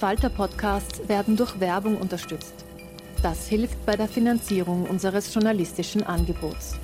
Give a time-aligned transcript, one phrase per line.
[0.00, 2.54] Falter-Podcasts werden durch Werbung unterstützt.
[3.22, 6.78] Das hilft bei der Finanzierung unseres journalistischen Angebots.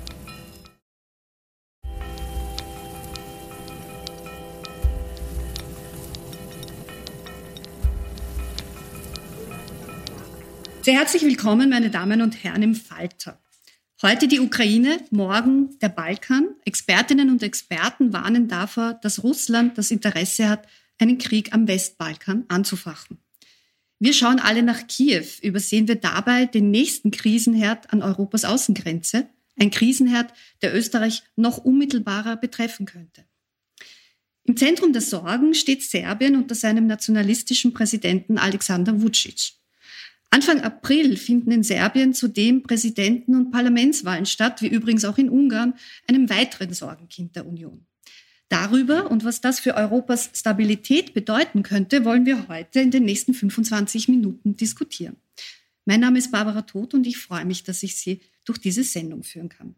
[10.83, 13.41] Sehr herzlich willkommen, meine Damen und Herren, im Falter.
[14.03, 16.49] Heute die Ukraine, morgen der Balkan.
[16.65, 23.17] Expertinnen und Experten warnen davor, dass Russland das Interesse hat, einen Krieg am Westbalkan anzufachen.
[23.99, 25.25] Wir schauen alle nach Kiew.
[25.41, 29.27] Übersehen wir dabei den nächsten Krisenherd an Europas Außengrenze?
[29.59, 30.31] Ein Krisenherd,
[30.61, 33.25] der Österreich noch unmittelbarer betreffen könnte.
[34.43, 39.53] Im Zentrum der Sorgen steht Serbien unter seinem nationalistischen Präsidenten Alexander Vucic.
[40.29, 45.73] Anfang April finden in Serbien zudem Präsidenten- und Parlamentswahlen statt, wie übrigens auch in Ungarn,
[46.07, 47.86] einem weiteren Sorgenkind der Union.
[48.49, 53.33] Darüber und was das für Europas Stabilität bedeuten könnte, wollen wir heute in den nächsten
[53.33, 55.17] 25 Minuten diskutieren.
[55.85, 59.23] Mein Name ist Barbara Todt und ich freue mich, dass ich Sie durch diese Sendung
[59.23, 59.75] führen kann.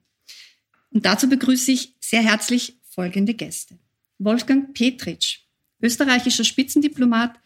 [0.92, 3.78] Und dazu begrüße ich sehr herzlich folgende Gäste.
[4.20, 5.42] Wolfgang Petritsch,
[5.82, 7.40] österreichischer Spitzendiplomat,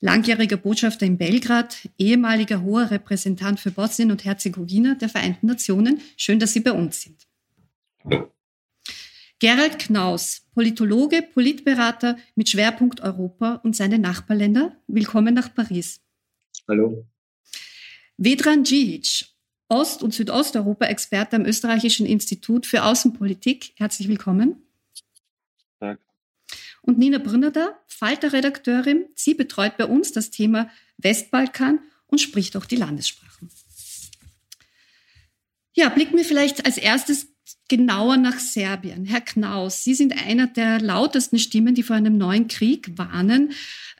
[0.00, 6.00] langjähriger Botschafter in Belgrad, ehemaliger hoher Repräsentant für Bosnien und Herzegowina der Vereinten Nationen.
[6.16, 7.26] Schön, dass Sie bei uns sind.
[8.04, 8.30] Hallo.
[9.40, 14.76] Gerald Knaus, Politologe, Politberater mit Schwerpunkt Europa und seine Nachbarländer.
[14.88, 16.00] Willkommen nach Paris.
[16.66, 17.06] Hallo.
[18.16, 19.26] Vedran Djic,
[19.68, 23.74] Ost- und Südosteuropa-Experte am Österreichischen Institut für Außenpolitik.
[23.76, 24.66] Herzlich willkommen.
[25.78, 26.02] Danke.
[26.82, 29.06] Und Nina Brünnerder, Falter-Redakteurin.
[29.14, 31.78] Sie betreut bei uns das Thema Westbalkan
[32.08, 33.50] und spricht auch die Landessprachen.
[35.74, 37.37] Ja, blicken wir vielleicht als erstes
[37.68, 39.04] genauer nach Serbien.
[39.04, 43.52] Herr Knaus, Sie sind einer der lautesten Stimmen, die vor einem neuen Krieg warnen.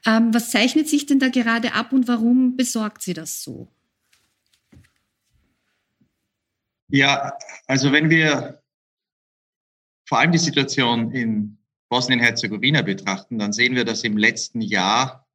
[0.06, 3.68] Ähm, was zeichnet sich denn da gerade ab und warum besorgt Sie das so?
[6.88, 8.62] Ja, also wenn wir
[10.06, 11.58] vor allem die Situation in
[11.90, 15.28] Bosnien-Herzegowina betrachten, dann sehen wir, dass im letzten Jahr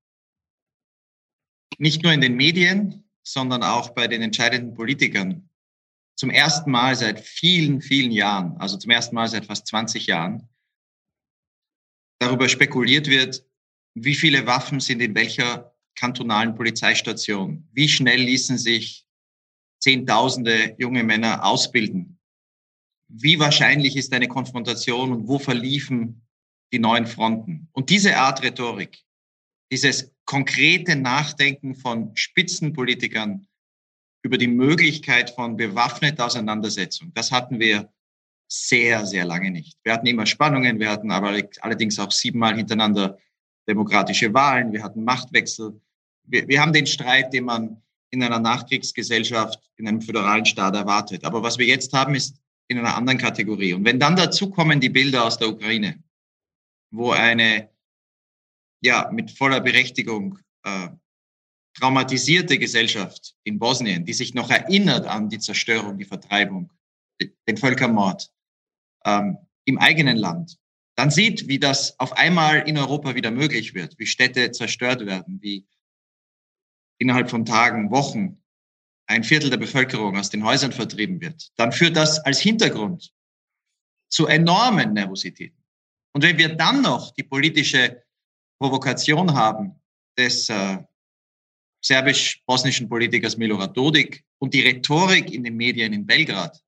[1.78, 5.50] nicht nur in den Medien, sondern auch bei den entscheidenden Politikern
[6.16, 10.47] zum ersten Mal seit vielen, vielen Jahren, also zum ersten Mal seit fast 20 Jahren,
[12.19, 13.46] darüber spekuliert wird,
[13.96, 19.06] wie viele Waffen sind in welcher kantonalen Polizeistation, wie schnell ließen sich
[19.79, 22.18] Zehntausende junge Männer ausbilden,
[23.09, 26.25] wie wahrscheinlich ist eine Konfrontation und wo verliefen
[26.72, 27.68] die neuen Fronten.
[27.73, 29.03] Und diese Art Rhetorik,
[29.72, 33.47] dieses konkrete Nachdenken von Spitzenpolitikern,
[34.23, 37.11] über die Möglichkeit von bewaffneter Auseinandersetzung.
[37.13, 37.91] Das hatten wir
[38.47, 39.78] sehr, sehr lange nicht.
[39.84, 43.17] Wir hatten immer Spannungen, wir hatten aber allerdings auch siebenmal hintereinander
[43.67, 45.79] demokratische Wahlen, wir hatten Machtwechsel.
[46.23, 51.25] Wir, wir haben den Streit, den man in einer Nachkriegsgesellschaft, in einem föderalen Staat erwartet.
[51.25, 53.73] Aber was wir jetzt haben, ist in einer anderen Kategorie.
[53.73, 56.02] Und wenn dann dazu kommen die Bilder aus der Ukraine,
[56.91, 57.70] wo eine,
[58.81, 60.90] ja, mit voller Berechtigung äh,
[61.73, 66.72] traumatisierte Gesellschaft in Bosnien, die sich noch erinnert an die Zerstörung, die Vertreibung,
[67.47, 68.31] den Völkermord
[69.05, 70.58] ähm, im eigenen Land,
[70.96, 75.41] dann sieht, wie das auf einmal in Europa wieder möglich wird, wie Städte zerstört werden,
[75.41, 75.66] wie
[76.99, 78.43] innerhalb von Tagen, Wochen
[79.08, 83.14] ein Viertel der Bevölkerung aus den Häusern vertrieben wird, dann führt das als Hintergrund
[84.09, 85.64] zu enormen Nervositäten.
[86.14, 88.03] Und wenn wir dann noch die politische
[88.59, 89.81] Provokation haben
[90.17, 90.78] des äh,
[91.84, 96.59] serbisch-bosnischen Politikers Milorad Dodik und die Rhetorik in den Medien in Belgrad,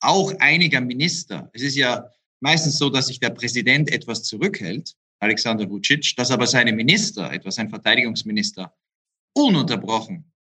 [0.00, 1.48] auch einiger Minister.
[1.52, 2.10] Es ist ja
[2.40, 7.50] meistens so, dass sich der Präsident etwas zurückhält, Alexander Vucic, dass aber seine Minister, etwa
[7.50, 8.74] sein Verteidigungsminister,
[9.34, 10.32] ununterbrochen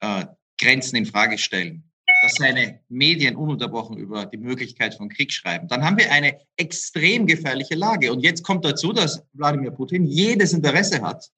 [0.00, 0.26] äh,
[0.60, 1.90] Grenzen in Frage stellen,
[2.22, 7.26] dass seine Medien ununterbrochen über die Möglichkeit von Krieg schreiben, dann haben wir eine extrem
[7.26, 8.12] gefährliche Lage.
[8.12, 11.30] Und jetzt kommt dazu, dass Wladimir Putin jedes Interesse hat,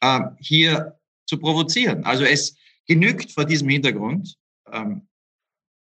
[0.00, 2.04] äh, hier zu provozieren.
[2.04, 2.56] Also es
[2.86, 4.36] genügt vor diesem Hintergrund,
[4.72, 5.08] ähm,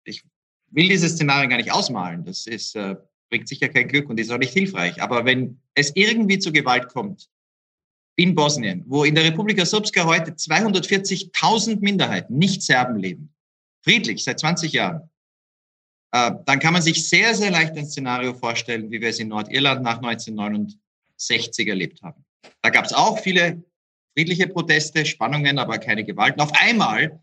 [0.05, 0.25] ich
[0.71, 2.97] will dieses Szenario gar nicht ausmalen, das ist, äh,
[3.31, 6.89] bringt sicher kein Glück und ist auch nicht hilfreich, aber wenn es irgendwie zu Gewalt
[6.89, 7.29] kommt,
[8.17, 13.33] in Bosnien, wo in der Republika Srpska heute 240.000 Minderheiten, nicht Serben leben,
[13.85, 15.09] friedlich seit 20 Jahren,
[16.13, 19.29] äh, dann kann man sich sehr, sehr leicht ein Szenario vorstellen, wie wir es in
[19.29, 22.25] Nordirland nach 1969 erlebt haben.
[22.63, 23.63] Da gab es auch viele
[24.19, 26.35] friedliche Proteste, Spannungen, aber keine Gewalt.
[26.35, 27.21] Und auf einmal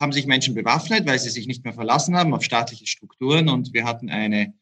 [0.00, 3.72] haben sich Menschen bewaffnet, weil sie sich nicht mehr verlassen haben auf staatliche Strukturen und
[3.74, 4.54] wir hatten eine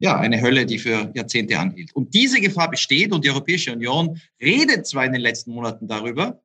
[0.00, 1.92] ja, eine Hölle, die für Jahrzehnte anhielt.
[1.96, 6.40] Und diese Gefahr besteht und die Europäische Union redet zwar in den letzten Monaten darüber,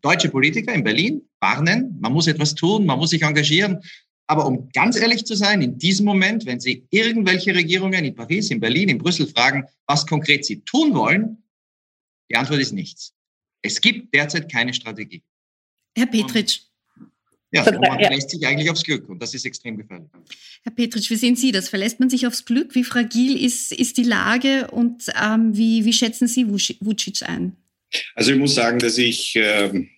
[0.00, 3.80] deutsche Politiker in Berlin warnen, man muss etwas tun, man muss sich engagieren.
[4.28, 8.52] Aber um ganz ehrlich zu sein, in diesem Moment, wenn Sie irgendwelche Regierungen in Paris,
[8.52, 11.42] in Berlin, in Brüssel fragen, was konkret sie tun wollen,
[12.30, 13.13] die Antwort ist nichts.
[13.64, 15.22] Es gibt derzeit keine Strategie.
[15.96, 16.60] Herr Petritsch,
[17.50, 20.10] ja, und man verlässt sich eigentlich aufs Glück und das ist extrem gefährlich.
[20.64, 21.68] Herr Petritsch, wie sehen Sie das?
[21.68, 22.74] Verlässt man sich aufs Glück?
[22.74, 27.56] Wie fragil ist, ist die Lage und ähm, wie, wie schätzen Sie Vucic ein?
[28.16, 29.88] Also ich muss sagen, dass ich ähm,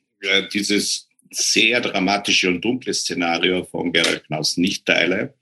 [0.52, 5.34] dieses sehr dramatische und dunkle Szenario von Gerald Knaus nicht teile.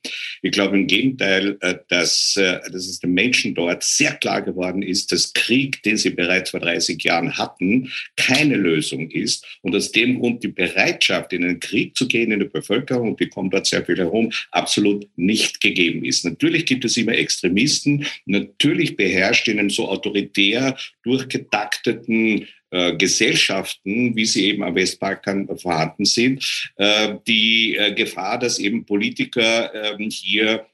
[0.42, 4.82] Ich glaube im Gegenteil, äh, dass, äh, dass es den Menschen dort sehr klar geworden
[4.82, 9.92] ist, dass Krieg, den sie bereits vor 30 Jahren hatten, keine Lösung ist und aus
[9.92, 13.66] dem Grund die Bereitschaft, in den Krieg zu gehen in der Bevölkerung, die kommt dort
[13.66, 16.25] sehr viel herum, absolut nicht gegeben ist.
[16.25, 24.25] Natürlich gibt es immer Extremisten, natürlich beherrscht in einem so autoritär durchgetakteten äh, Gesellschaften, wie
[24.25, 30.67] sie eben am Westbalkan vorhanden sind, äh, die äh, Gefahr, dass eben Politiker ähm, hier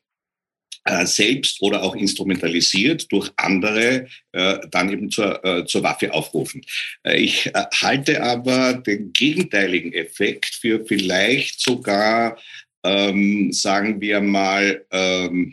[1.02, 6.62] selbst oder auch instrumentalisiert durch andere dann eben zur, zur Waffe aufrufen.
[7.04, 7.52] ich
[7.82, 12.38] halte aber den gegenteiligen Effekt für vielleicht sogar,
[12.82, 15.52] ähm, sagen wir mal, ähm,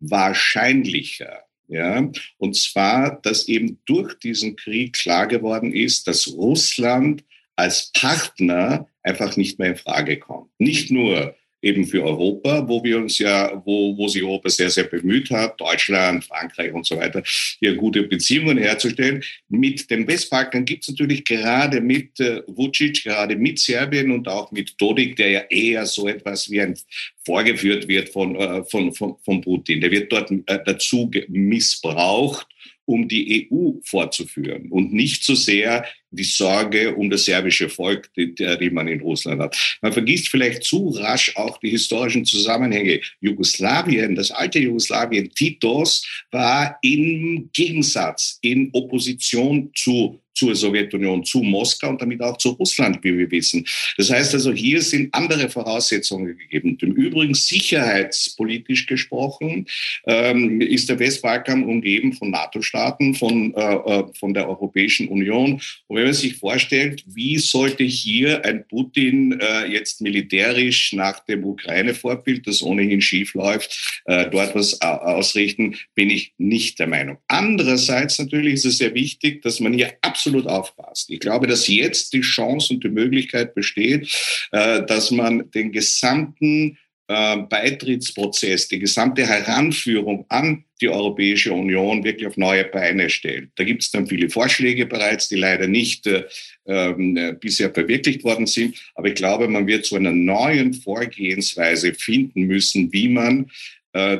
[0.00, 1.45] wahrscheinlicher.
[1.68, 7.24] Ja, und zwar, dass eben durch diesen Krieg klar geworden ist, dass Russland
[7.56, 10.50] als Partner einfach nicht mehr in Frage kommt.
[10.58, 11.34] Nicht nur
[11.66, 15.60] eben für Europa, wo wir uns ja, wo, wo sich Europa sehr, sehr bemüht hat,
[15.60, 17.22] Deutschland, Frankreich und so weiter,
[17.58, 19.22] hier gute Beziehungen herzustellen.
[19.48, 24.52] Mit dem Westbalkan gibt es natürlich gerade mit äh, Vucic, gerade mit Serbien und auch
[24.52, 26.78] mit Dodik, der ja eher so etwas wie ein
[27.24, 29.80] vorgeführt wird von, äh, von, von, von Putin.
[29.80, 32.46] Der wird dort äh, dazu missbraucht,
[32.84, 35.84] um die EU fortzuführen und nicht so sehr
[36.16, 39.78] die Sorge um das serbische Volk, die, die man in Russland hat.
[39.82, 43.00] Man vergisst vielleicht zu rasch auch die historischen Zusammenhänge.
[43.20, 51.88] Jugoslawien, das alte Jugoslawien Titos, war im Gegensatz, in Opposition zu zur Sowjetunion, zu Moskau
[51.90, 53.64] und damit auch zu Russland, wie wir wissen.
[53.96, 56.76] Das heißt also, hier sind andere Voraussetzungen gegeben.
[56.80, 59.66] Im Übrigen sicherheitspolitisch gesprochen
[60.06, 65.60] ähm, ist der Westbalkan umgeben von NATO-Staaten, von, äh, äh von der Europäischen Union.
[65.86, 71.44] Und wenn man sich vorstellt, wie sollte hier ein Putin äh, jetzt militärisch nach dem
[71.44, 77.18] Ukraine-Vorbild, das ohnehin schief läuft, äh, dort was ausrichten, bin ich nicht der Meinung.
[77.26, 81.10] Andererseits natürlich ist es sehr wichtig, dass man hier absolut aufpasst.
[81.10, 84.08] Ich glaube, dass jetzt die Chance und die Möglichkeit besteht,
[84.52, 92.26] äh, dass man den gesamten äh, Beitrittsprozess, die gesamte Heranführung an die Europäische Union wirklich
[92.26, 93.50] auf neue Beine stellt.
[93.54, 96.24] Da gibt es dann viele Vorschläge bereits, die leider nicht äh,
[96.64, 98.76] äh, bisher verwirklicht worden sind.
[98.94, 103.50] Aber ich glaube, man wird zu einer neuen Vorgehensweise finden müssen, wie man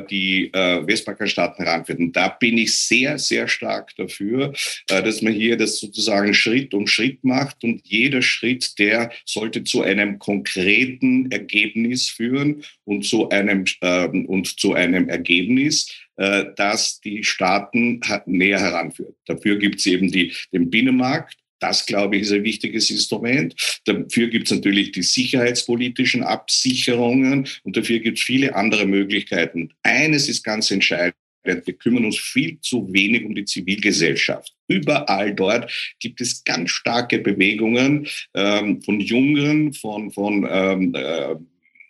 [0.09, 1.99] die äh, Westbalkanstaaten heranführt.
[1.99, 4.53] Und da bin ich sehr, sehr stark dafür,
[4.89, 9.63] äh, dass man hier das sozusagen Schritt um Schritt macht und jeder Schritt, der sollte
[9.63, 16.99] zu einem konkreten Ergebnis führen und zu einem, äh, und zu einem Ergebnis, äh, das
[17.01, 19.15] die Staaten näher heranführt.
[19.25, 23.55] Dafür gibt es eben die, den Binnenmarkt, das, glaube ich, ist ein wichtiges Instrument.
[23.85, 29.73] Dafür gibt es natürlich die sicherheitspolitischen Absicherungen und dafür gibt es viele andere Möglichkeiten.
[29.83, 31.15] Eines ist ganz entscheidend.
[31.43, 34.53] Wir kümmern uns viel zu wenig um die Zivilgesellschaft.
[34.67, 41.35] Überall dort gibt es ganz starke Bewegungen ähm, von Jungen, von, von ähm, äh,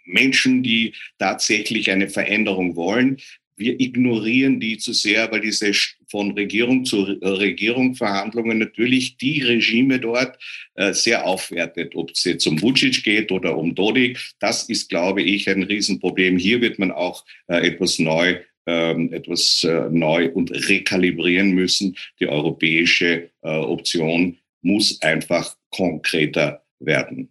[0.05, 3.17] Menschen, die tatsächlich eine Veränderung wollen
[3.57, 5.71] wir ignorieren die zu sehr, weil diese
[6.09, 10.37] von Regierung zu Regierung Verhandlungen natürlich die Regime dort
[10.75, 11.95] äh, sehr aufwertet.
[11.95, 16.37] Ob es jetzt um Vucic geht oder um Dodik, das ist, glaube ich, ein Riesenproblem.
[16.37, 18.37] Hier wird man auch äh, etwas neu
[18.67, 21.95] ähm, etwas äh, neu und rekalibrieren müssen.
[22.19, 27.29] Die europäische äh, Option muss einfach konkreter werden.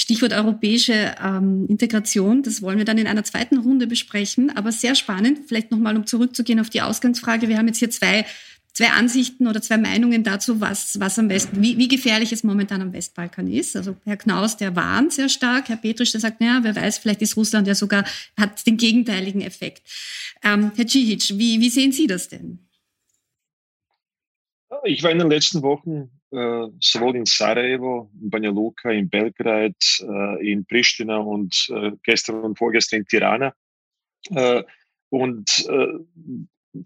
[0.00, 4.50] Stichwort europäische ähm, Integration, das wollen wir dann in einer zweiten Runde besprechen.
[4.56, 7.48] Aber sehr spannend, vielleicht nochmal, um zurückzugehen auf die Ausgangsfrage.
[7.48, 8.24] Wir haben jetzt hier zwei,
[8.72, 12.80] zwei Ansichten oder zwei Meinungen dazu, was, was am Westen, wie, wie gefährlich es momentan
[12.80, 13.76] am Westbalkan ist.
[13.76, 15.68] Also Herr Knaus, der warnt sehr stark.
[15.68, 18.04] Herr Petrisch, der sagt, naja, wer weiß, vielleicht ist Russland ja sogar,
[18.38, 19.82] hat den gegenteiligen Effekt.
[20.42, 22.60] Ähm, Herr Cihic, wie, wie sehen Sie das denn?
[24.84, 30.52] Ich war in den letzten Wochen sowohl in Sarajevo, in Banja Luka, in Belgrad, äh,
[30.52, 33.54] in Pristina und äh, gestern und vorgestern in Tirana.
[34.30, 34.62] Äh,
[35.10, 35.98] und äh,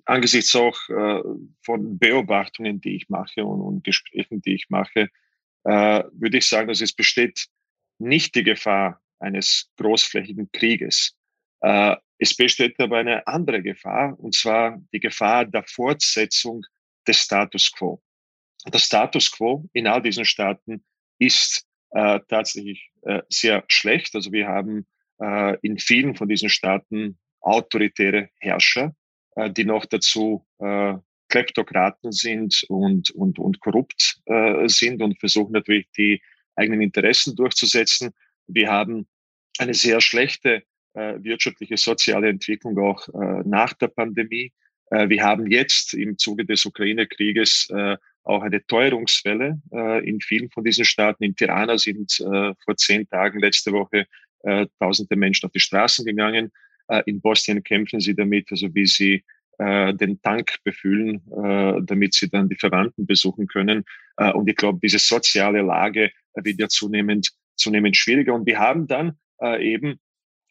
[0.05, 1.23] angesichts auch äh,
[1.63, 5.11] von Beobachtungen, die ich mache und, Gesprächen, die ich mache,
[5.65, 7.47] äh, würde ich sagen, dass es besteht
[7.99, 11.17] nicht die Gefahr eines großflächigen Krieges.
[11.61, 16.65] Äh, es besteht aber eine andere Gefahr, und zwar die Gefahr der Fortsetzung
[17.07, 18.03] des Status quo
[18.71, 20.85] der Status quo in all diesen Staaten
[21.19, 24.15] ist äh, tatsächlich äh, sehr schlecht.
[24.15, 24.87] Also wir haben
[25.21, 28.95] äh, in vielen von diesen Staaten autoritäre Herrscher,
[29.37, 30.95] äh, die noch dazu äh,
[31.29, 36.23] Kleptokraten sind und, und, und korrupt äh, sind und versuchen natürlich die
[36.55, 38.13] eigenen Interessen durchzusetzen.
[38.47, 39.07] Wir haben
[39.59, 40.63] eine sehr schlechte
[40.95, 44.53] äh, wirtschaftliche, soziale Entwicklung auch äh, nach der Pandemie.
[44.91, 47.97] Äh, wir haben jetzt im Zuge des Ukraine-Krieges äh,
[48.27, 51.25] auch eine Teuerungswelle äh, in vielen von diesen Staaten.
[51.25, 54.07] In Tirana sind äh, vor zehn Tagen letzte Woche
[54.43, 56.51] äh, tausende Menschen auf die Straßen gegangen.
[56.89, 59.25] Äh, in Bosnien kämpfen sie damit, also wie sie
[59.59, 63.85] äh, den Tank befüllen, äh, damit sie dann die Verwandten besuchen können.
[64.17, 68.35] Äh, und ich glaube, diese soziale Lage wird ja zunehmend, zunehmend schwieriger.
[68.35, 69.99] Und wir haben dann äh, eben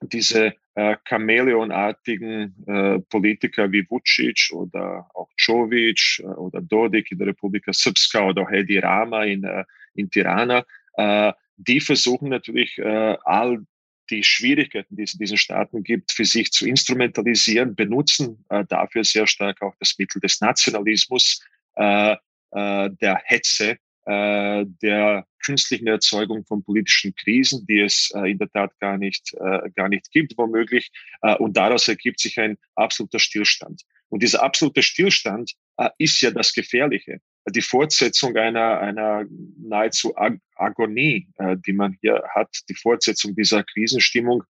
[0.01, 7.27] diese äh, Chamäleonartigen äh, Politiker wie Vucic oder auch Jovic äh, oder Dodik in der
[7.27, 9.63] Republika Srpska oder Hedi Rama in, äh,
[9.94, 10.65] in Tirana,
[10.98, 13.65] äh, die versuchen natürlich äh, all
[14.10, 19.03] die Schwierigkeiten, die es in diesen Staaten gibt, für sich zu instrumentalisieren, benutzen äh, dafür
[19.03, 21.41] sehr stark auch das Mittel des Nationalismus,
[21.75, 22.15] äh,
[22.51, 28.50] äh, der Hetze, äh, der künstlichen Erzeugung von politischen Krisen, die es äh, in der
[28.50, 30.91] Tat gar nicht, äh, gar nicht gibt, womöglich.
[31.21, 33.83] Äh, und daraus ergibt sich ein absoluter Stillstand.
[34.09, 37.19] Und dieser absolute Stillstand äh, ist ja das Gefährliche.
[37.50, 39.25] Die Fortsetzung einer, einer
[39.57, 44.43] nahezu Ag Agonie, äh, die man hier hat, die Fortsetzung dieser Krisenstimmung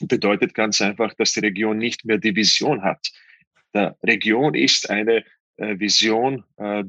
[0.00, 3.10] bedeutet ganz einfach, dass die Region nicht mehr die Vision hat.
[3.74, 5.24] Der Region ist eine
[5.56, 6.84] äh, Vision äh,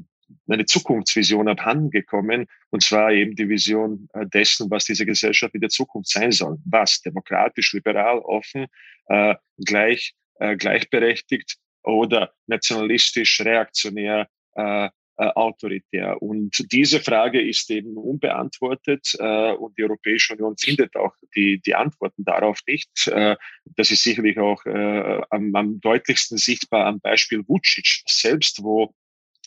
[0.48, 5.60] eine Zukunftsvision abhanden gekommen, und zwar eben die Vision äh, dessen, was diese Gesellschaft in
[5.60, 6.58] der Zukunft sein soll.
[6.64, 7.00] Was?
[7.02, 8.66] Demokratisch, liberal, offen,
[9.08, 16.20] äh, gleich, äh, gleichberechtigt oder nationalistisch, reaktionär, äh, äh, autoritär.
[16.20, 21.76] Und diese Frage ist eben unbeantwortet äh, und die Europäische Union findet auch die, die
[21.76, 23.06] Antworten darauf nicht.
[23.06, 23.36] Äh,
[23.76, 28.92] das ist sicherlich auch äh, am, am deutlichsten sichtbar am Beispiel Vucic selbst, wo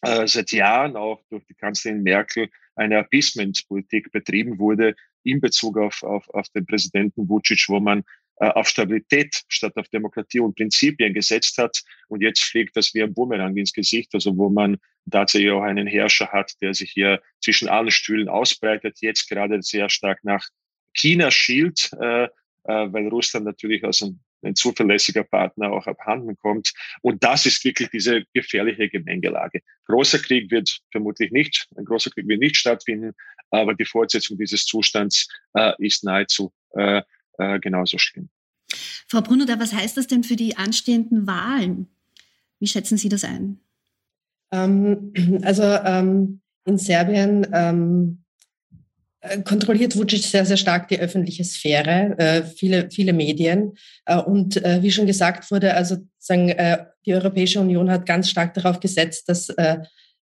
[0.01, 6.03] äh, seit Jahren auch durch die Kanzlerin Merkel eine Appeasement-Politik betrieben wurde in Bezug auf,
[6.03, 8.03] auf, auf den Präsidenten Vucic, wo man
[8.39, 11.81] äh, auf Stabilität statt auf Demokratie und Prinzipien gesetzt hat.
[12.07, 14.77] Und jetzt fliegt das wie ein Bumerang ins Gesicht, also wo man
[15.09, 19.89] tatsächlich auch einen Herrscher hat, der sich hier zwischen allen Stühlen ausbreitet, jetzt gerade sehr
[19.89, 20.47] stark nach
[20.93, 22.29] China schielt, äh, äh,
[22.65, 26.73] weil Russland natürlich aus einem ein zuverlässiger Partner auch abhanden kommt.
[27.01, 29.61] Und das ist wirklich diese gefährliche Gemengelage.
[29.85, 33.13] Großer Krieg wird vermutlich nicht, ein großer Krieg wird nicht stattfinden,
[33.51, 37.01] aber die Fortsetzung dieses Zustands äh, ist nahezu äh,
[37.37, 38.29] äh, genauso schlimm.
[39.07, 41.87] Frau Brunner, was heißt das denn für die anstehenden Wahlen?
[42.59, 43.59] Wie schätzen Sie das ein?
[44.51, 45.13] Ähm,
[45.43, 48.26] also ähm, in Serbien ähm, äh,
[49.43, 53.74] kontrolliert Vucic sehr, sehr stark die öffentliche Sphäre, äh, viele, viele Medien.
[54.05, 58.29] Äh, und äh, wie schon gesagt wurde, also sagen, äh, die Europäische Union hat ganz
[58.29, 59.77] stark darauf gesetzt, dass äh,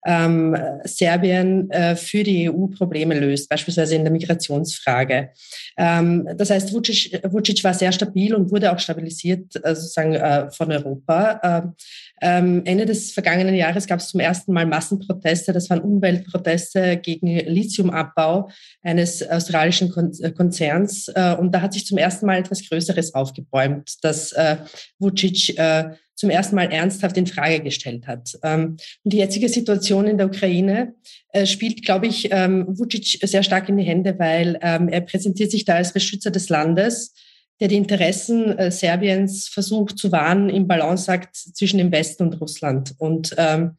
[0.05, 5.31] ähm, Serbien äh, für die EU Probleme löst, beispielsweise in der Migrationsfrage.
[5.77, 10.51] Ähm, das heißt, Vucic, Vucic war sehr stabil und wurde auch stabilisiert äh, sozusagen äh,
[10.51, 11.75] von Europa.
[12.23, 15.53] Ähm, Ende des vergangenen Jahres gab es zum ersten Mal Massenproteste.
[15.53, 18.49] Das waren Umweltproteste gegen Lithiumabbau
[18.83, 21.09] eines australischen äh, Konzerns.
[21.09, 24.59] Äh, und da hat sich zum ersten Mal etwas Größeres aufgebäumt, das äh,
[25.01, 28.39] Vucic äh, zum ersten Mal ernsthaft in Frage gestellt hat.
[28.45, 30.95] Ähm, und die jetzige Situation in der Ukraine
[31.33, 35.51] äh, spielt, glaube ich, ähm, Vucic sehr stark in die Hände, weil ähm, er präsentiert
[35.51, 37.15] sich da als Beschützer des Landes
[37.63, 42.93] der die Interessen äh, Serbiens versucht zu wahren im Balanceakt zwischen dem Westen und Russland.
[42.99, 43.77] Und ähm,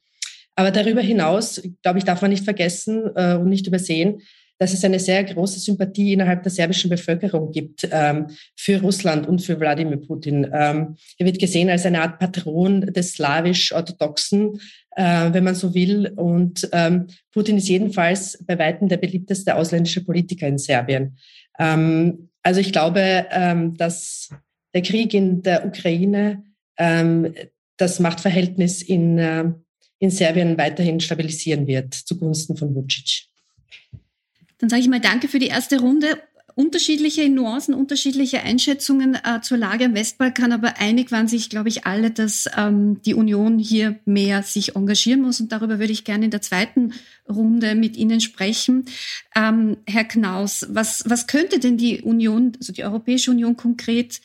[0.56, 4.22] aber darüber hinaus, glaube ich, darf man nicht vergessen äh, und nicht übersehen,
[4.58, 9.42] dass es eine sehr große Sympathie innerhalb der serbischen Bevölkerung gibt ähm, für Russland und
[9.42, 10.50] für Wladimir Putin.
[10.54, 14.62] Ähm, er wird gesehen als eine Art Patron des slawisch-orthodoxen,
[14.92, 16.13] äh, wenn man so will.
[16.16, 21.18] Und ähm, Putin ist jedenfalls bei weitem der beliebteste ausländische Politiker in Serbien.
[21.60, 24.29] Ähm, also ich glaube, ähm, dass
[24.73, 26.43] der Krieg in der Ukraine
[26.77, 27.33] ähm,
[27.77, 29.45] das Machtverhältnis in, äh,
[30.00, 33.27] in Serbien weiterhin stabilisieren wird zugunsten von Vucic.
[34.57, 36.21] Dann sage ich mal danke für die erste Runde
[36.55, 41.86] unterschiedliche Nuancen, unterschiedliche Einschätzungen äh, zur Lage am Westbalkan, aber einig waren sich, glaube ich,
[41.86, 45.39] alle, dass ähm, die Union hier mehr sich engagieren muss.
[45.39, 46.93] Und darüber würde ich gerne in der zweiten
[47.27, 48.86] Runde mit Ihnen sprechen.
[49.36, 54.22] Ähm, Herr Knaus, was, was könnte denn die Union, also die Europäische Union konkret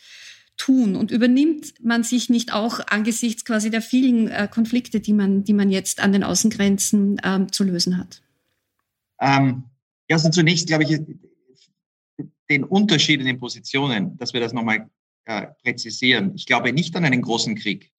[0.56, 0.96] tun?
[0.96, 5.54] Und übernimmt man sich nicht auch angesichts quasi der vielen äh, Konflikte, die man, die
[5.54, 8.22] man jetzt an den Außengrenzen ähm, zu lösen hat?
[9.20, 9.64] Ähm,
[10.08, 11.00] ja, also zunächst, glaube ich,
[12.50, 14.88] den Unterschied in den Positionen, dass wir das nochmal
[15.26, 16.34] äh, präzisieren.
[16.34, 17.92] Ich glaube nicht an einen großen Krieg.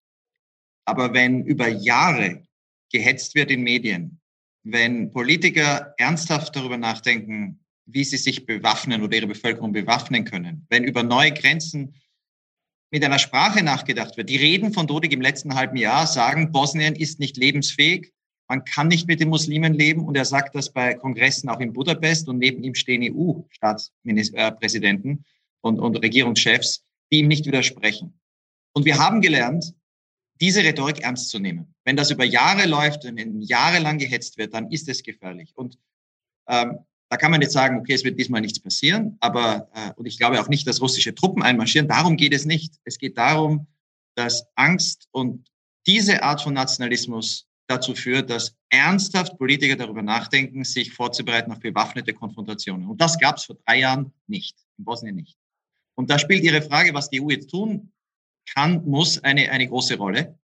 [0.86, 2.44] Aber wenn über Jahre
[2.92, 4.20] gehetzt wird in Medien,
[4.64, 10.84] wenn Politiker ernsthaft darüber nachdenken, wie sie sich bewaffnen oder ihre Bevölkerung bewaffnen können, wenn
[10.84, 11.96] über neue Grenzen
[12.92, 14.30] mit einer Sprache nachgedacht wird.
[14.30, 18.12] Die Reden von Dodik im letzten halben Jahr sagen, Bosnien ist nicht lebensfähig,
[18.50, 21.72] man kann nicht mit den Muslimen leben und er sagt das bei Kongressen auch in
[21.72, 25.24] Budapest und neben ihm stehen EU-Staatspräsidenten
[25.62, 28.20] und, und Regierungschefs, die ihm nicht widersprechen.
[28.74, 29.76] Und wir haben gelernt,
[30.42, 31.76] diese Rhetorik ernst zu nehmen.
[31.84, 35.56] Wenn das über Jahre läuft und jahrelang gehetzt wird, dann ist es gefährlich.
[35.56, 35.78] Und
[36.48, 40.08] ähm, da kann man jetzt sagen, okay, es wird diesmal nichts passieren, aber äh, und
[40.08, 41.88] ich glaube auch nicht, dass russische Truppen einmarschieren.
[41.88, 42.80] Darum geht es nicht.
[42.84, 43.68] Es geht darum,
[44.16, 45.52] dass Angst und
[45.86, 52.14] diese Art von Nationalismus dazu führt, dass ernsthaft Politiker darüber nachdenken, sich vorzubereiten auf bewaffnete
[52.14, 52.88] Konfrontationen.
[52.88, 55.38] Und das gab es vor drei Jahren nicht, in Bosnien nicht.
[55.96, 57.92] Und da spielt Ihre Frage, was die EU jetzt tun
[58.54, 60.40] kann, muss, eine, eine große Rolle.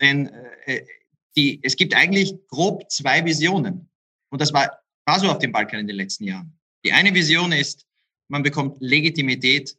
[0.00, 0.26] Denn
[0.66, 0.84] äh,
[1.36, 3.88] die, es gibt eigentlich grob zwei Visionen.
[4.30, 6.58] Und das war, war so auf dem Balkan in den letzten Jahren.
[6.84, 7.86] Die eine Vision ist,
[8.28, 9.78] man bekommt Legitimität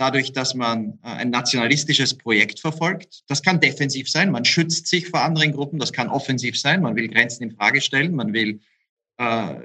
[0.00, 3.22] dadurch, dass man äh, ein nationalistisches Projekt verfolgt.
[3.28, 6.96] Das kann defensiv sein, man schützt sich vor anderen Gruppen, das kann offensiv sein, man
[6.96, 8.60] will Grenzen in Frage stellen, man will
[9.18, 9.56] äh,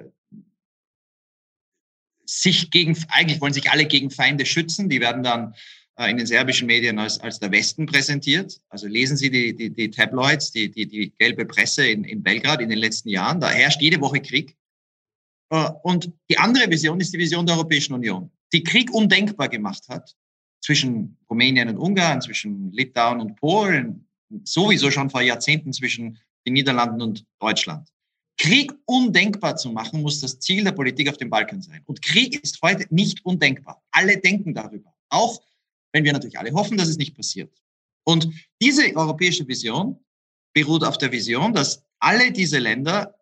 [2.25, 5.55] sich gegen, eigentlich wollen sich alle gegen Feinde schützen, die werden dann
[5.97, 8.59] äh, in den serbischen Medien als, als der Westen präsentiert.
[8.67, 12.59] Also lesen Sie die, die, die Tabloids, die, die, die gelbe Presse in, in Belgrad
[12.59, 14.57] in den letzten Jahren, da herrscht jede Woche Krieg.
[15.49, 19.87] Äh, und die andere Vision ist die Vision der Europäischen Union, die Krieg undenkbar gemacht
[19.87, 20.13] hat
[20.65, 24.07] zwischen Rumänien und Ungarn, zwischen Litauen und Polen,
[24.43, 27.87] sowieso schon vor Jahrzehnten zwischen den Niederlanden und Deutschland.
[28.37, 31.81] Krieg undenkbar zu machen, muss das Ziel der Politik auf dem Balkan sein.
[31.85, 33.81] Und Krieg ist heute nicht undenkbar.
[33.91, 34.93] Alle denken darüber.
[35.09, 35.39] Auch
[35.93, 37.53] wenn wir natürlich alle hoffen, dass es nicht passiert.
[38.03, 38.27] Und
[38.59, 39.99] diese europäische Vision
[40.53, 43.15] beruht auf der Vision, dass alle diese Länder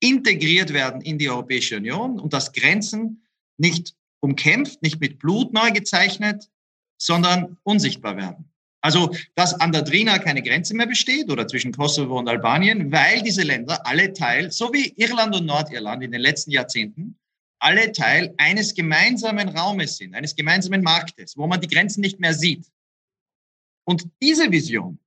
[0.00, 3.24] integriert werden in die Europäische Union und dass Grenzen
[3.56, 6.50] nicht umkämpft, nicht mit Blut neu gezeichnet,
[6.98, 8.50] sondern unsichtbar werden.
[8.80, 13.22] Also, dass an der Drina keine Grenze mehr besteht oder zwischen Kosovo und Albanien, weil
[13.22, 17.18] diese Länder alle Teil, so wie Irland und Nordirland in den letzten Jahrzehnten,
[17.60, 22.34] alle Teil eines gemeinsamen Raumes sind, eines gemeinsamen Marktes, wo man die Grenzen nicht mehr
[22.34, 22.70] sieht.
[23.84, 24.98] Und diese Vision,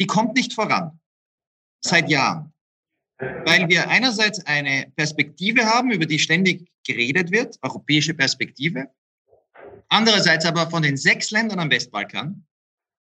[0.00, 1.00] die kommt nicht voran.
[1.82, 2.52] Seit Jahren.
[3.18, 8.90] Weil wir einerseits eine Perspektive haben, über die ständig geredet wird, europäische Perspektive,
[9.88, 12.46] Andererseits aber von den sechs Ländern am Westbalkan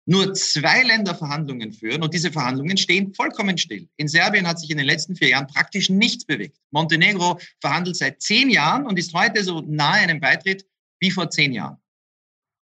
[0.08, 3.90] nur zwei Länder Verhandlungen führen und diese Verhandlungen stehen vollkommen still.
[3.96, 6.58] In Serbien hat sich in den letzten vier Jahren praktisch nichts bewegt.
[6.70, 10.66] Montenegro verhandelt seit zehn Jahren und ist heute so nahe einem Beitritt
[10.98, 11.76] wie vor zehn Jahren.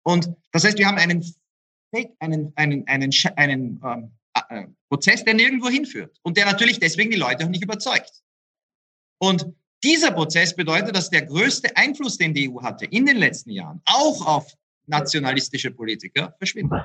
[0.03, 1.23] Und das heißt, wir haben einen,
[2.19, 4.11] einen, einen, einen, einen ähm,
[4.49, 8.23] äh, Prozess, der nirgendwo hinführt und der natürlich deswegen die Leute auch nicht überzeugt.
[9.19, 13.51] Und dieser Prozess bedeutet, dass der größte Einfluss, den die EU hatte in den letzten
[13.51, 14.53] Jahren, auch auf
[14.87, 16.83] nationalistische Politiker, verschwindet.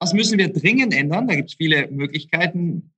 [0.00, 1.28] Das müssen wir dringend ändern.
[1.28, 2.92] Da gibt es viele Möglichkeiten.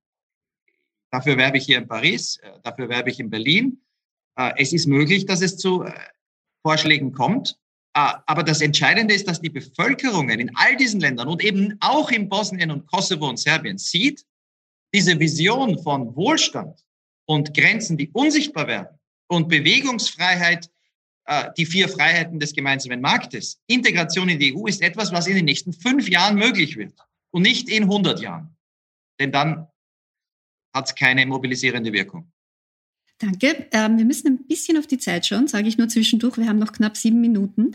[1.11, 3.81] Dafür werbe ich hier in Paris, äh, dafür werbe ich in Berlin.
[4.37, 5.93] Äh, es ist möglich, dass es zu äh,
[6.63, 7.59] Vorschlägen kommt.
[7.99, 12.29] Aber das Entscheidende ist, dass die Bevölkerungen in all diesen Ländern und eben auch in
[12.29, 14.27] Bosnien und Kosovo und Serbien sieht,
[14.93, 16.86] diese Vision von Wohlstand
[17.27, 20.71] und Grenzen, die unsichtbar werden und Bewegungsfreiheit,
[21.57, 23.61] die vier Freiheiten des gemeinsamen Marktes.
[23.67, 26.95] Integration in die EU ist etwas, was in den nächsten fünf Jahren möglich wird
[27.33, 28.57] und nicht in 100 Jahren.
[29.19, 29.67] Denn dann
[30.73, 32.31] hat es keine mobilisierende Wirkung.
[33.19, 33.67] Danke.
[33.73, 36.37] Ähm, wir müssen ein bisschen auf die Zeit schauen, sage ich nur zwischendurch.
[36.37, 37.73] Wir haben noch knapp sieben Minuten.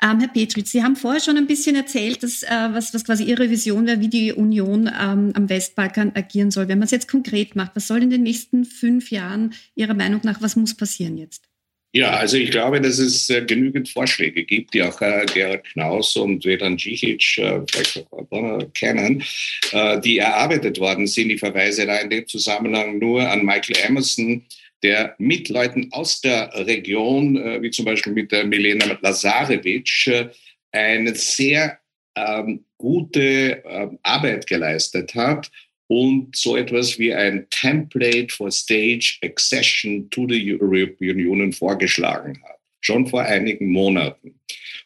[0.00, 3.24] Ähm, Herr Petritz, Sie haben vorher schon ein bisschen erzählt, dass, äh, was, was quasi
[3.24, 6.68] Ihre Vision wäre, wie die Union ähm, am Westbalkan agieren soll.
[6.68, 10.20] Wenn man es jetzt konkret macht, was soll in den nächsten fünf Jahren Ihrer Meinung
[10.22, 11.48] nach, was muss passieren jetzt?
[11.96, 16.16] Ja, also ich glaube, dass es äh, genügend Vorschläge gibt, die auch äh, Gerhard Knaus
[16.16, 19.22] und Vedran Djikic äh, vielleicht auch kennen,
[19.70, 21.30] äh, die erarbeitet worden sind.
[21.30, 24.44] Ich verweise da in dem Zusammenhang nur an Michael Emerson,
[24.84, 30.28] der mit Leuten aus der Region, äh, wie zum Beispiel mit der Milena Lazarevic, äh,
[30.70, 31.78] eine sehr
[32.16, 35.50] ähm, gute ähm, Arbeit geleistet hat
[35.88, 42.58] und so etwas wie ein Template for Stage Accession to the European Union vorgeschlagen hat,
[42.82, 44.38] schon vor einigen Monaten.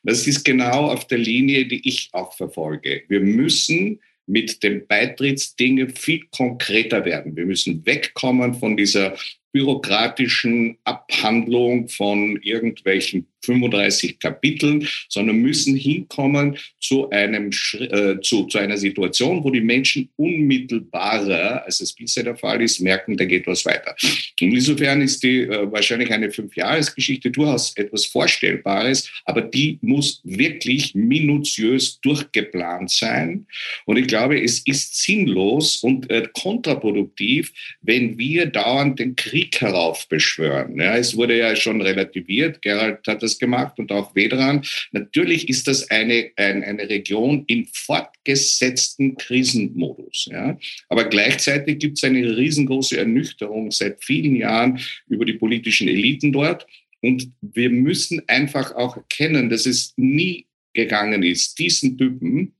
[0.04, 3.02] Das ist genau auf der Linie, die ich auch verfolge.
[3.08, 7.34] Wir müssen mit dem Beitrittsdinge viel konkreter werden.
[7.34, 9.16] Wir müssen wegkommen von dieser
[9.52, 18.76] bürokratischen Abhandlung von irgendwelchen 35 Kapiteln, sondern müssen hinkommen zu, einem, äh, zu, zu einer
[18.76, 23.64] Situation, wo die Menschen unmittelbarer, als es bisher der Fall ist, merken, da geht was
[23.64, 23.94] weiter.
[24.40, 30.94] Und insofern ist die äh, wahrscheinlich eine Fünfjahresgeschichte durchaus etwas Vorstellbares, aber die muss wirklich
[30.94, 33.46] minutiös durchgeplant sein.
[33.86, 40.78] Und ich glaube, es ist sinnlos und äh, kontraproduktiv, wenn wir dauernd den Krieg heraufbeschwören.
[40.78, 44.64] Ja, es wurde ja schon relativiert, Gerald hat das gemacht und auch Vedran.
[44.92, 50.28] Natürlich ist das eine, ein, eine Region im fortgesetzten Krisenmodus.
[50.30, 50.58] Ja.
[50.88, 56.66] Aber gleichzeitig gibt es eine riesengroße Ernüchterung seit vielen Jahren über die politischen Eliten dort.
[57.00, 62.54] Und wir müssen einfach auch erkennen, dass es nie gegangen ist, diesen Typen,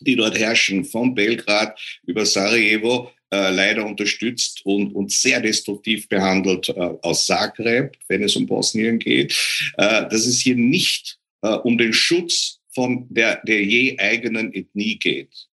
[0.00, 6.68] die dort herrschen, von Belgrad über Sarajevo, äh, leider unterstützt und, und sehr destruktiv behandelt
[6.68, 9.32] äh, aus Zagreb, wenn es um Bosnien geht,
[9.78, 14.98] äh, dass es hier nicht äh, um den Schutz von der, der je eigenen Ethnie
[14.98, 15.48] geht.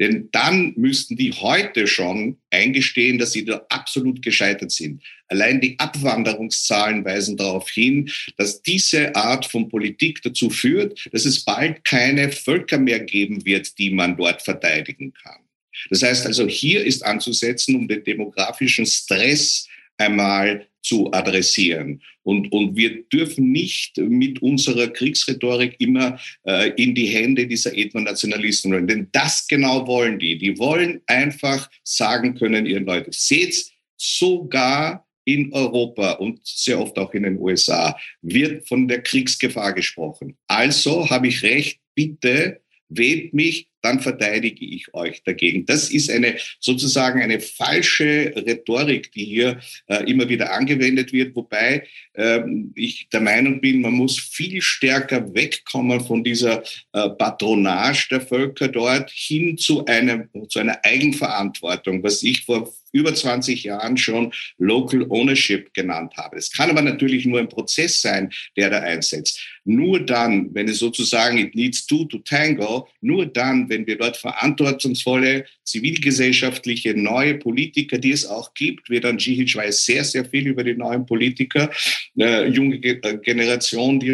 [0.00, 5.02] Denn dann müssten die heute schon eingestehen, dass sie da absolut gescheitert sind.
[5.28, 11.44] Allein die Abwanderungszahlen weisen darauf hin, dass diese Art von Politik dazu führt, dass es
[11.44, 15.41] bald keine Völker mehr geben wird, die man dort verteidigen kann.
[15.90, 22.02] Das heißt also, hier ist anzusetzen, um den demografischen Stress einmal zu adressieren.
[22.24, 28.72] Und, und wir dürfen nicht mit unserer Kriegsrhetorik immer äh, in die Hände dieser Ethnonationalisten
[28.72, 28.86] rennen.
[28.88, 30.38] Denn das genau wollen die.
[30.38, 37.14] Die wollen einfach sagen können, ihr Leute, seht, sogar in Europa und sehr oft auch
[37.14, 40.36] in den USA wird von der Kriegsgefahr gesprochen.
[40.48, 45.66] Also habe ich recht, bitte wählt mich, dann verteidige ich euch dagegen.
[45.66, 51.86] Das ist eine sozusagen eine falsche Rhetorik, die hier äh, immer wieder angewendet wird, wobei
[52.14, 58.20] ähm, ich der Meinung bin, man muss viel stärker wegkommen von dieser äh, Patronage der
[58.20, 64.32] Völker dort hin zu, einem, zu einer Eigenverantwortung, was ich vor über 20 Jahren schon
[64.58, 66.36] Local Ownership genannt habe.
[66.36, 69.40] Es kann aber natürlich nur ein Prozess sein, der da einsetzt.
[69.64, 74.16] Nur dann, wenn es sozusagen it needs two to tango, nur dann, wenn wir dort
[74.16, 80.46] verantwortungsvolle zivilgesellschaftliche neue Politiker, die es auch gibt, wir dann Jihic weiß sehr, sehr viel
[80.46, 81.70] über die neuen Politiker,
[82.18, 84.12] äh, junge äh, Generation, die,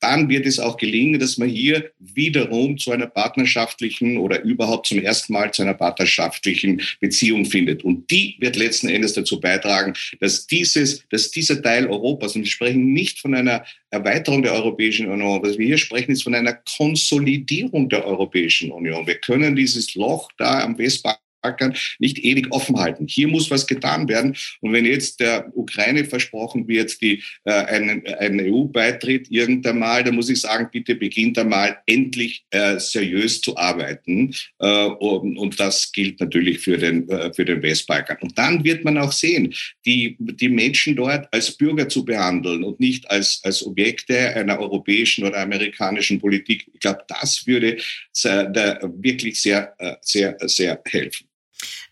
[0.00, 5.00] dann wird es auch gelingen, dass man hier wiederum zu einer partnerschaftlichen oder überhaupt zum
[5.00, 7.84] ersten Mal zu einer partnerschaftlichen Beziehung findet.
[7.84, 12.50] Und die wird letzten Endes dazu beitragen, dass dieses, dass dieser Teil Europas, und wir
[12.50, 16.54] sprechen nicht von einer Erweiterung der Europäischen Union, was wir hier sprechen, ist von einer
[16.76, 18.91] Konsolidierung der Europäischen Union.
[19.06, 23.06] Wir können dieses Loch da am Westbalkan Westbalkan nicht ewig offen halten.
[23.08, 24.36] Hier muss was getan werden.
[24.60, 30.14] Und wenn jetzt der Ukraine versprochen wird, die, äh, einen, einen EU-Beitritt irgendwann mal, dann
[30.14, 34.34] muss ich sagen, bitte beginnt einmal endlich äh, seriös zu arbeiten.
[34.58, 38.18] Äh, und, und, das gilt natürlich für den, äh, für den Westbalkan.
[38.20, 42.80] Und dann wird man auch sehen, die, die Menschen dort als Bürger zu behandeln und
[42.80, 46.66] nicht als, als Objekte einer europäischen oder amerikanischen Politik.
[46.72, 47.76] Ich glaube, das würde
[48.12, 48.52] sehr,
[48.96, 51.31] wirklich sehr, äh, sehr, sehr helfen.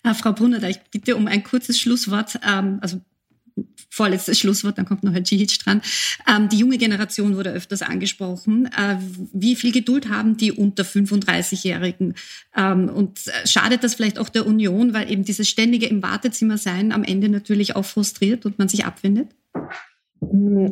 [0.02, 2.38] Äh, Frau Brunner, ich bitte um ein kurzes Schlusswort.
[2.46, 3.00] Ähm, also
[3.90, 5.82] vorletztes Schlusswort, dann kommt noch Herr Cihic dran.
[6.28, 8.66] Ähm, die junge Generation wurde öfters angesprochen.
[8.66, 8.96] Äh,
[9.32, 12.14] wie viel Geduld haben die unter 35-Jährigen?
[12.56, 16.92] Ähm, und schadet das vielleicht auch der Union, weil eben dieses ständige im Wartezimmer sein
[16.92, 19.28] am Ende natürlich auch frustriert und man sich abwendet?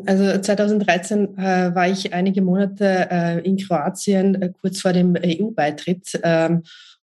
[0.06, 6.20] Also 2013 äh, war ich einige Monate äh, in Kroatien äh, kurz vor dem EU-Beitritt.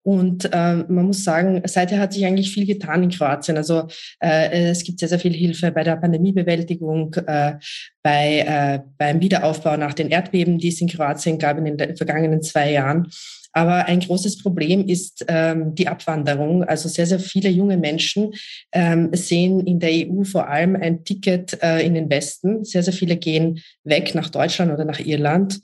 [0.04, 3.56] Und äh, man muss sagen, seither hat sich eigentlich viel getan in Kroatien.
[3.56, 3.88] Also
[4.20, 7.54] äh, es gibt sehr, sehr viel Hilfe bei der Pandemiebewältigung, äh,
[8.02, 12.42] bei, äh, beim Wiederaufbau nach den Erdbeben, die es in Kroatien gab in den vergangenen
[12.42, 13.08] zwei Jahren.
[13.54, 16.64] Aber ein großes Problem ist ähm, die Abwanderung.
[16.64, 18.34] Also sehr, sehr viele junge Menschen
[18.72, 22.64] ähm, sehen in der EU vor allem ein Ticket äh, in den Westen.
[22.64, 25.60] Sehr, sehr viele gehen weg nach Deutschland oder nach Irland.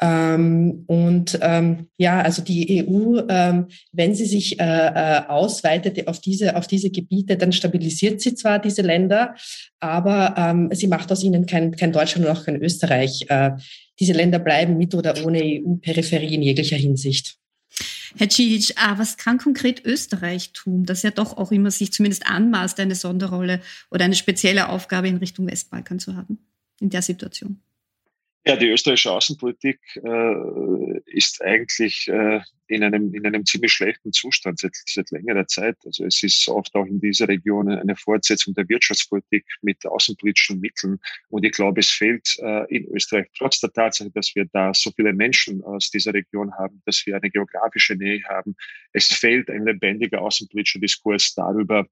[0.00, 6.20] Ähm, und ähm, ja, also die EU, ähm, wenn sie sich äh, äh, ausweitet auf
[6.20, 9.34] diese, auf diese Gebiete, dann stabilisiert sie zwar diese Länder,
[9.80, 13.24] aber ähm, sie macht aus ihnen kein, kein Deutschland und auch kein Österreich.
[13.28, 13.52] Äh,
[13.98, 17.38] diese Länder bleiben mit oder ohne EU-Peripherie in jeglicher Hinsicht.
[18.18, 22.26] Herr Cihic, ah, was kann konkret Österreich tun, das ja doch auch immer sich zumindest
[22.26, 26.38] anmaßt, eine Sonderrolle oder eine spezielle Aufgabe in Richtung Westbalkan zu haben
[26.80, 27.60] in der Situation?
[28.48, 34.60] Ja, die österreichische Außenpolitik äh, ist eigentlich äh, in, einem, in einem ziemlich schlechten Zustand
[34.60, 35.76] seit, seit längerer Zeit.
[35.84, 41.00] Also es ist oft auch in dieser Region eine Fortsetzung der Wirtschaftspolitik mit außenpolitischen Mitteln.
[41.28, 44.92] Und ich glaube, es fehlt äh, in Österreich, trotz der Tatsache, dass wir da so
[44.94, 48.54] viele Menschen aus dieser Region haben, dass wir eine geografische Nähe haben,
[48.92, 51.84] es fehlt ein lebendiger außenpolitischer Diskurs darüber,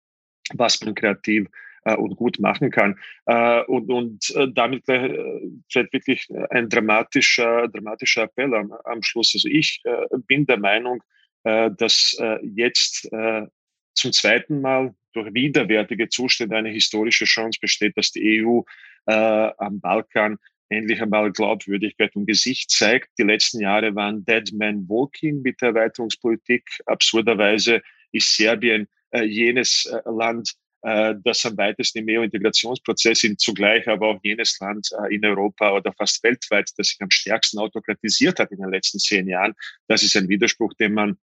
[0.52, 1.48] was man kreativ
[1.84, 2.98] äh, und gut machen kann.
[3.26, 9.32] Äh, und und äh, damit äh, vielleicht wirklich ein dramatischer, dramatischer Appell am, am Schluss.
[9.34, 11.02] Also ich äh, bin der Meinung,
[11.44, 13.46] äh, dass äh, jetzt äh,
[13.94, 18.62] zum zweiten Mal durch widerwärtige Zustände eine historische Chance besteht, dass die EU
[19.06, 23.10] äh, am Balkan endlich einmal Glaubwürdigkeit und Gesicht zeigt.
[23.18, 26.64] Die letzten Jahre waren Dead Man Walking mit der Erweiterungspolitik.
[26.86, 33.88] Absurderweise ist Serbien äh, jenes äh, Land, äh, das am weitesten im EU-Integrationsprozess ist, zugleich
[33.88, 38.38] aber auch jenes Land äh, in Europa oder fast weltweit, das sich am stärksten autokratisiert
[38.38, 39.54] hat in den letzten zehn Jahren.
[39.88, 41.16] Das ist ein Widerspruch, den man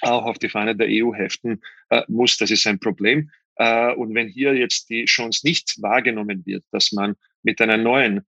[0.00, 2.36] auch auf die Fahne der EU heften äh, muss.
[2.38, 3.30] Das ist ein Problem.
[3.56, 8.26] und wenn hier jetzt die Chance nicht wahrgenommen wird, dass man mit einer neuen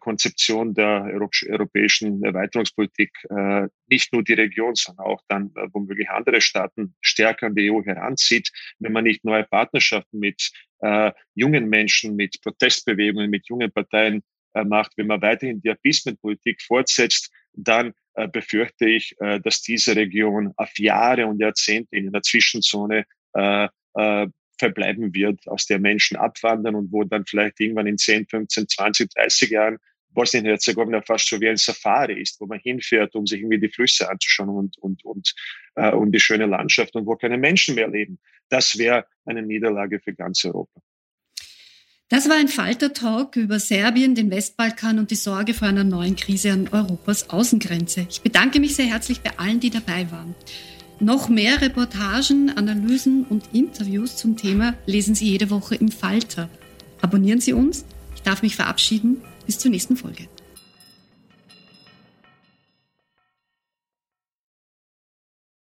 [0.00, 6.40] Konzeption der europäischen Erweiterungspolitik äh, nicht nur die Region, sondern auch dann äh, womöglich andere
[6.40, 12.16] Staaten stärker an die EU heranzieht, wenn man nicht neue Partnerschaften mit äh, jungen Menschen,
[12.16, 14.22] mit Protestbewegungen, mit jungen Parteien
[14.54, 19.94] äh, macht, wenn man weiterhin die Appeasement-Politik fortsetzt, dann äh, befürchte ich, äh, dass diese
[19.94, 23.04] Region auf Jahre und Jahrzehnte in einer Zwischenzone
[23.34, 24.26] äh, äh,
[24.60, 29.10] verbleiben wird, aus der Menschen abwandern und wo dann vielleicht irgendwann in 10, 15, 20,
[29.14, 29.78] 30 Jahren
[30.12, 34.08] Bosnien-Herzegowina fast so wie ein Safari ist, wo man hinfährt, um sich irgendwie die Flüsse
[34.08, 35.34] anzuschauen und, und, und,
[35.76, 38.18] äh, und die schöne Landschaft und wo keine Menschen mehr leben.
[38.48, 40.80] Das wäre eine Niederlage für ganz Europa.
[42.08, 46.50] Das war ein Falter-Talk über Serbien, den Westbalkan und die Sorge vor einer neuen Krise
[46.50, 48.08] an Europas Außengrenze.
[48.10, 50.34] Ich bedanke mich sehr herzlich bei allen, die dabei waren.
[51.02, 56.50] Noch mehr Reportagen, Analysen und Interviews zum Thema lesen Sie jede Woche im Falter.
[57.00, 57.86] Abonnieren Sie uns.
[58.14, 59.22] Ich darf mich verabschieden.
[59.46, 60.28] Bis zur nächsten Folge.